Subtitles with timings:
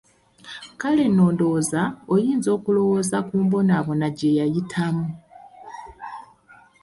[0.79, 1.81] Kale nno ndowooza
[2.13, 5.05] oyinza okulowooza ku mbonabona gye yayitamu.